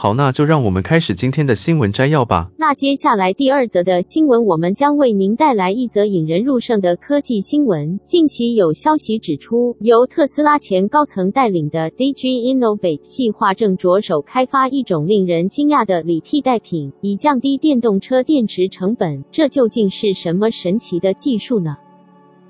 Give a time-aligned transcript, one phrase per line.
[0.00, 2.48] 好，那就让我们开始今天的新闻摘要吧。
[2.56, 7.98] 那接下来第二则的新闻，我们将为您带来一则引人入胜的科技新闻。
[8.04, 19.24] 近期有消息指出，由特斯拉前高层带领的 DG Innovate 计划正着手开发一种令人惊讶的锂替代品，以降低电动车电池成本。
[19.32, 21.76] 这究竟是什么神奇的技术呢？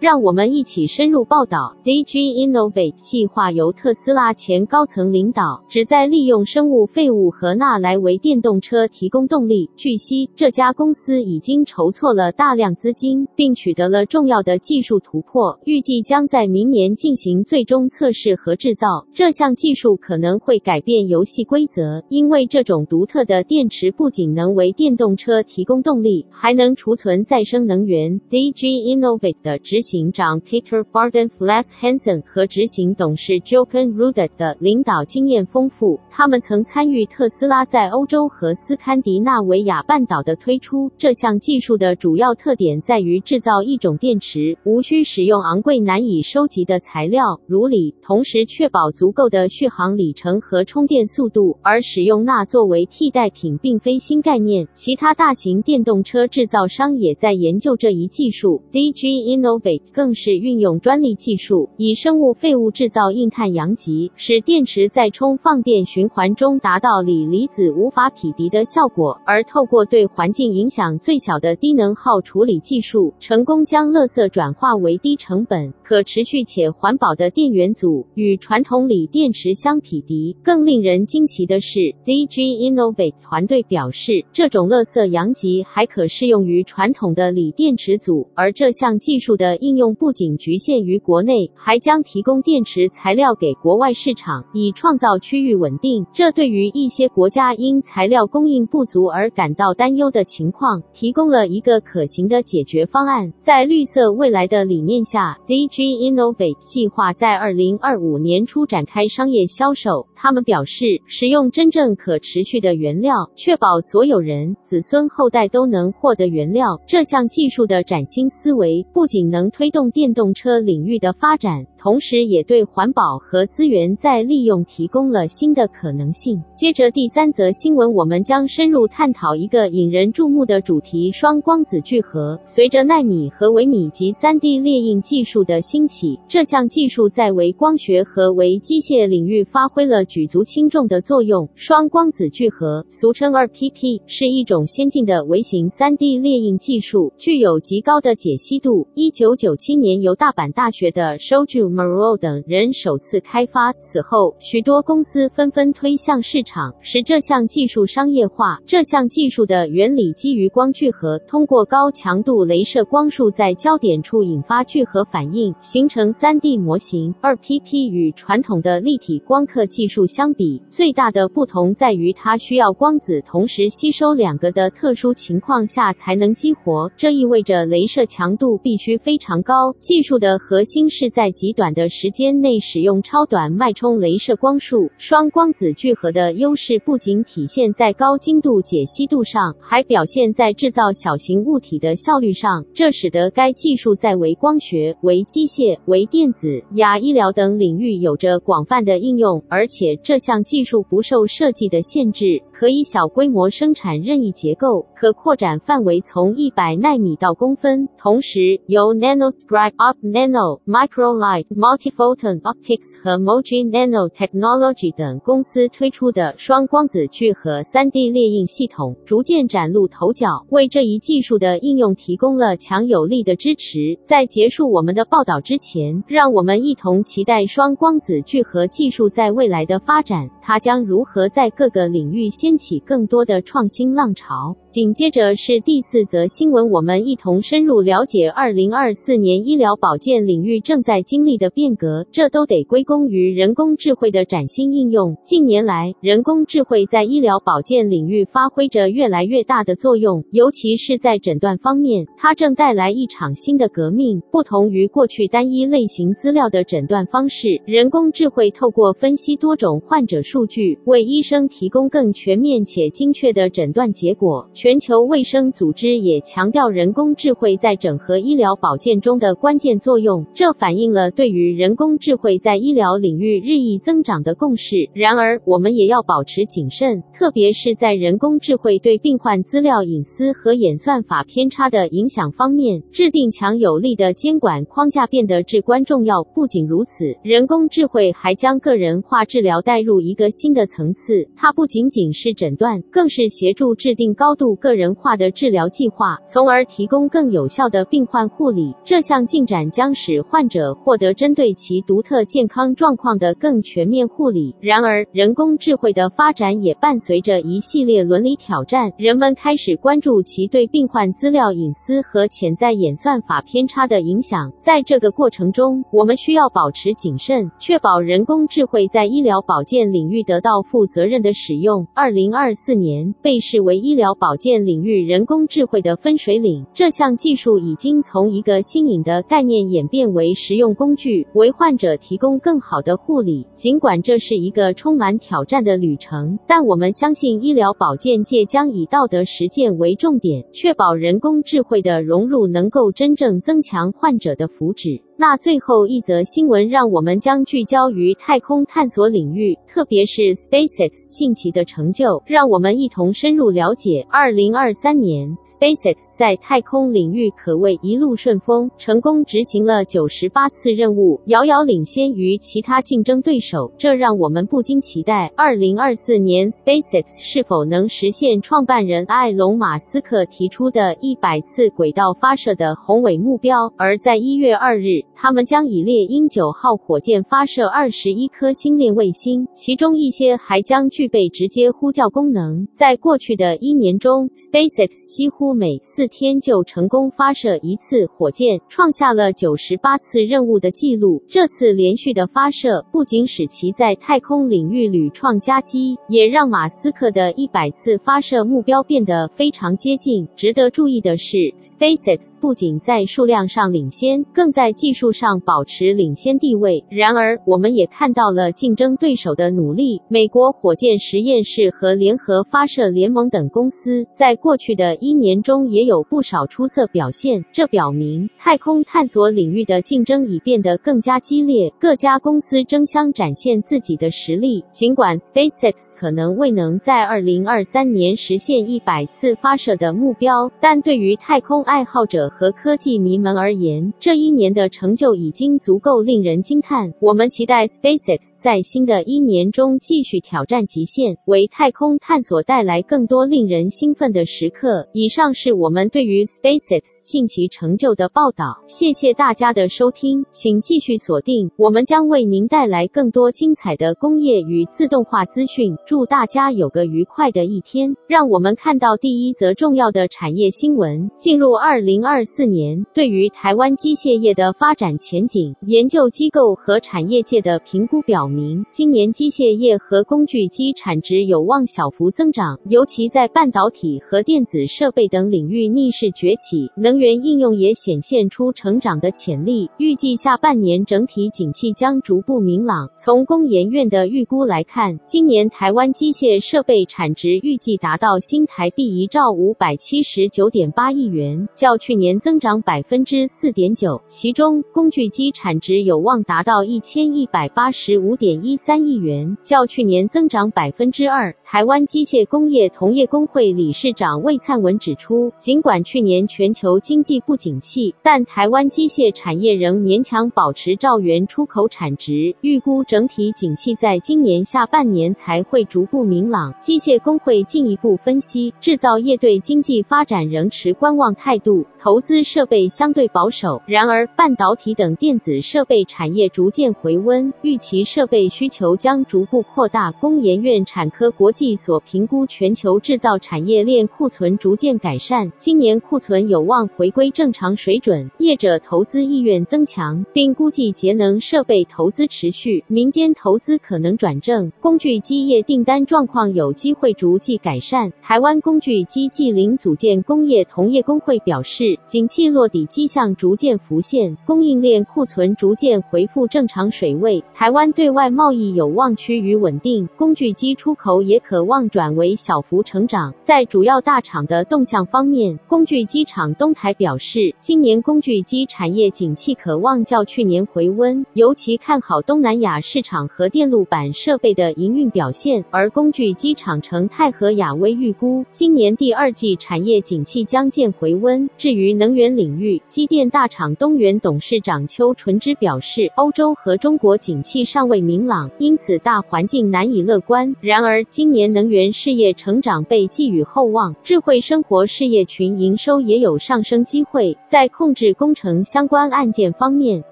[0.01, 1.77] 让我们一起深入报道。
[1.83, 9.69] DG Innovate 计划由特斯拉前高层领导，旨在利用生物废物和钠来为电动车提供动力。
[9.77, 18.87] 据悉，这家公司已经筹措了大量资金，并取得了重要的技术突破，预计将在明年进行最终测试和制造。
[19.13, 28.21] 这项技术可能会改变游戏规则，因为这种独特的电池不仅能为电动车提供动力，还能储存再生能源。
[28.31, 28.63] DG
[28.95, 40.91] Innovate 的执行长 Peter Barden-Flas Hansen 和执行董事 Jochen Rudet 的领导经验丰富，他们曾参与特斯拉在欧洲和斯堪的纳维亚半岛的推出。
[40.99, 51.57] 这项技术的主要特点在于制造一种电池，无需使用昂贵难以收集的材料，如锂，同时确保足够的续航里程和充电速度。
[51.63, 58.61] 而使用钠作为替代品并非新概念，其他大型电动车制造商也在研究这一技术。
[58.71, 69.21] DG Innovate 更是运用专利技术，以生物废物制造硬碳阳极，使电池在充放电循环中达到锂离子无法匹敌的效果。
[69.25, 80.37] 而透过对环境影响最小的低能耗处理技术，成功将垃圾转化为低成本、可持续且环保的电源组，与传统锂电池相匹敌。
[80.43, 96.07] 更令人惊奇的是，DG Innovate 团队表示，这种垃圾阳极还可适用于传统的锂电池组，而这项技术的应用不仅局限于国内，还将提供电池材料给国外市场，以创造区域稳定。
[96.11, 103.31] 这对于一些国家因材料供应不足而感到担忧的情况，提供了一个可行的解决方案。
[103.39, 110.07] 在绿色未来的理念下，DG Innovate 计划在二零二五年初展开商业销售。
[110.21, 116.77] 他们表示，使用真正可持续的原料，确保所有人、子孙后代都能获得原料。
[116.89, 126.41] 这项技术的崭新思维不仅能推动电动车领域的发展，同时也对环保和资源再利用提供了新的可能性。
[126.57, 132.39] 接着第三则新闻，我们将深入探讨一个引人注目的主题——双光子聚合。
[132.47, 141.49] 随着奈米和微米级 3D 列印技术的兴起，这项技术在微光学和微机械领域发挥了举足轻重的作用。
[141.57, 148.87] 双光子聚合，俗称 2PP，是一种先进的微型 3D 列印技术，具有极高的解析度。
[148.95, 153.73] 一九九九七年，由大阪大学的 Shoju Muro 等人首次开发。
[153.79, 158.59] 此后，许多公司纷纷推向市场，使这项技术商业化。
[158.67, 167.15] 这项技术的原理基于光聚合，通过高强度镭射光束在焦点处引发聚合反应，形成 3D 模型。
[167.23, 176.93] 2PP 与传统的立体光刻技术相比，最大的不同在于它需要光子同时吸收两个的特殊情况下才能激活。
[176.99, 179.73] 这意味着镭射强度必须非常高。
[179.79, 184.91] 技术的核心是在极短的时间内使用超短脉冲镭射光束。
[184.99, 192.65] 双光子聚合的优势不仅体现在高精度解析度上，还表现在制造小型物体的效率上。
[192.73, 199.43] 这使得该技术在微光学、微机械、微电子、亚医疗等领域有着广泛的应用。
[199.49, 207.89] 而且，这项技术不受设计的限制，可以小规模生产任意结构，可扩展范围从一百纳米到公分。
[207.97, 223.99] 同时，由 Nanoscribe Up Nano、Microlight、Multiphoton Optics 和 Moji Nanotechnology 等公司推出的双光子聚合 3D 列印系统，逐渐崭露头角，为这一技术的应用提供了强有力的支持。
[224.05, 230.31] 在结束我们的报道之前，让我们一同期待双光子聚合技术在未来的发展。
[230.49, 234.57] 它将如何在各个领域掀起更多的创新浪潮。
[234.71, 245.15] 紧接着是第四则新闻，我们一同深入了解二零二四年医疗保健领域正在经历的变革，这都得归功于人工智慧的崭新应用。
[245.23, 254.23] 近年来，人工智慧在医疗保健领域发挥着越来越大的作用，尤其是在诊断方面，它正带来一场新的革命。
[254.33, 264.49] 不同于过去单一类型资料的诊断方式，人工智慧透过分析多种患者数数据，为医生提供更全面且精确的诊断结果。
[264.53, 274.77] 全球卫生组织也强调人工智慧在整合医疗保健中的关键作用，这反映了对于人工智慧在医疗领域日益增长的共识。
[274.95, 286.23] 然而，我们也要保持谨慎，特别是在人工智慧对病患资料隐私和演算法偏差的影响方面，制定强有力的监管框架变得至关重要。
[286.33, 298.75] 不仅如此，人工智慧还将个人化治疗带入一个新的层次，它不仅仅是诊断，更是协助制定高度个人化的治疗计划，从而提供更有效的病患护理。
[298.85, 304.55] 这项进展将使患者获得针对其独特健康状况的更全面护理。
[304.61, 314.53] 然而，人工智慧的发展也伴随着一系列伦理挑战，人们开始关注其对病患资料隐私和潜在演算法偏差的影响。
[314.59, 321.87] 在这个过程中，我们需要保持谨慎，确保人工智慧在医疗保健领域域得到负责任的使用。
[321.95, 333.47] 二零二四年被视为医疗保健领域人工智慧的分水岭，这项技术已经从一个新颖的概念演变为实用工具，为患者提供更好的护理。
[333.55, 345.08] 尽管这是一个充满挑战的旅程，但我们相信医疗保健界将以道德实践为重点，确保人工智慧的融入能够真正增强患者的福祉。
[345.21, 352.23] 那最后一则新闻，让我们将聚焦于太空探索领域，特别是 SpaceX 近期的成就。
[352.25, 354.07] 让我们一同深入了解。
[354.09, 363.73] 二零二三年，SpaceX 在太空领域可谓一路顺风，成功执行了九十八次任务，遥遥领先于其他竞争对手。
[363.77, 373.73] 这让我们不禁期待，二零二四年 SpaceX 是否能实现创办人埃隆·马斯克提出的一百次轨道发射的宏伟目标。
[373.77, 382.69] 而在一月二日，他们将以猎鹰九号火箭发射二十一颗星链卫星，其中一些还将具备直接呼叫功能。
[382.73, 391.21] 在过去的一年中，SpaceX 几乎每四天就成功发射一次火箭，创下了九十八次任务的记录。
[391.29, 400.29] 这次连续的发射不仅使其在太空领域屡创佳绩，也让马斯克的一百次发射目标变得非常接近。
[400.37, 406.85] 值得注意的是，SpaceX 不仅在数量上领先，更在技术术上保持领先地位。
[406.91, 410.03] 然而，我们也看到了竞争对手的努力。
[410.09, 417.43] 美国火箭实验室和联合发射联盟等公司在过去的一年中也有不少出色表现。
[417.51, 424.63] 这表明，太空探索领域的竞争已变得更加激烈，各家公司争相展现自己的实力。
[424.71, 436.93] 尽管 SpaceX 可能未能在2023年实现一百次发射的目标，但对于太空爱好者和科技迷们而言，这一年的成成就已经足够令人惊叹。
[437.01, 444.89] 我们期待 SpaceX 在新的一年中继续挑战极限，为太空探索带来更多令人兴奋的时刻。
[444.93, 448.47] 以上是我们对于 SpaceX 近期成就的报道。
[448.67, 455.77] 谢谢大家的收听，请继续锁定，我们将为您带来更多精彩的工业与自动化资讯。
[455.87, 457.95] 祝大家有个愉快的一天。
[458.09, 461.09] 让我们看到第一则重要的产业新闻。
[461.17, 479.69] 进入二零二四年，对于台湾机械业的发展前景，研究机构和产业界的评估表明，今年机械业和工具机产值有望小幅增长，尤其在半导体和电子设备等领域逆势崛起，能源应用也显现出成长的潜力。
[479.79, 482.89] 预计下半年整体景气将逐步明朗。
[482.97, 501.35] 从工研院的预估来看，今年台湾机械设备产值预计达到新台币一兆五百七十九点八亿元，较去年增长百分之四点九，其中，工具机产值有望达到一千一百八十五点一三亿元，较去年增长百分之二。
[501.45, 512.37] 台湾机械工业同业公会理事长魏灿文指出，尽管去年全球经济不景气，但台湾机械产业仍勉强保持兆元出口产值。
[512.43, 516.55] 预估整体景气在今年下半年才会逐步明朗。
[516.61, 523.61] 机械工会进一步分析，制造业对经济发展仍持观望态度，投资设备相对保守。
[523.67, 529.91] 然而，半导体体等电子设备产业逐渐回温，预期设备需求将逐步扩大。
[529.93, 547.91] 工研院产科国际所评估，全球制造产业链库存逐渐改善，今年库存有望回归正常水准，业者投资意愿增强，并估计节能设备投资持续，民间投资可能转正，工具机业订单状况有机会逐季改善。
[548.03, 563.13] 台湾工具机暨零组件工业同业工会表示，景气落底迹象逐渐浮现，供应链库存逐渐恢复正常水位，台湾对外贸易有望趋于稳定，工具机出口也可望转为小幅成长。
[563.23, 575.45] 在主要大厂的动向方面，工具机厂东台表示，今年工具机产业景气可望较去年回温，尤其看好东南亚市场和电路板设备的营运表现。
[575.51, 581.29] 而工具机厂成泰和亚威预估，今年第二季产业景气将见回温。
[581.37, 590.35] 至于能源领域，机电大厂东元董事长邱纯之表示，欧洲和中国景气尚未明朗，因此大环境难以乐观。
[590.41, 597.17] 然而，今年能源事业成长被寄予厚望，智慧生活事业群营收也有上升机会。
[597.25, 599.83] 在控制工程相关案件方面，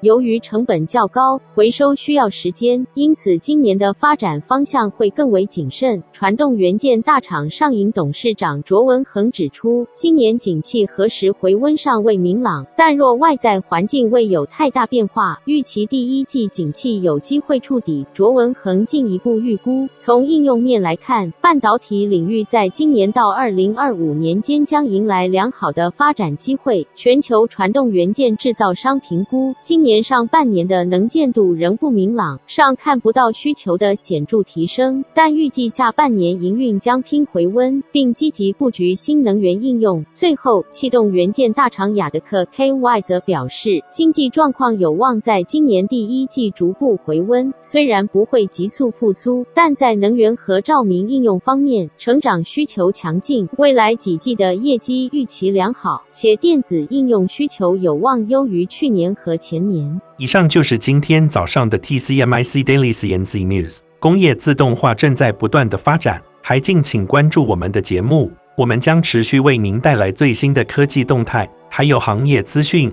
[0.02, 6.02] 由于成本较高，回收需要时间，因此今年的发展方向会更为谨慎。
[6.12, 18.04] 传动元件大厂上银董事长卓文恒指出，今年景气何时回温尚未明朗，但若外在环境未有有太大变化，预期第一季景气有机会触底。
[18.12, 26.86] 卓文恒进一步预估，从应用面来看，半导体领域在今年到二零二五年间将迎来良好的发展机会。
[26.94, 40.04] 全球传动元件制造商评估，今年上半年的能见度仍不明朗，尚看不到需求的显著提升，但预计下半年营运将拼回温，并积极布局新能源应用。
[40.12, 60.00] 最后，气动元件大厂雅德克 KY 则表示，经济状况有望在今年第一季逐步回温，虽然不会急速复苏，但在能源和照明应用方面，成长需求强劲，未来几季的业绩预期良好，且电子应用需求有望优于去年和前年。
[60.18, 63.78] 以上就是今天早上的 TCMIC Daily CNC News。
[63.98, 68.30] 工业自动化正在不断的发展，还敬请关注我们的节目。
[68.56, 72.92] 我们将持续为您带来最新的科技动态，还有行业资讯。